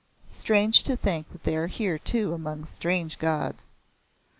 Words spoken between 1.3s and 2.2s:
they are here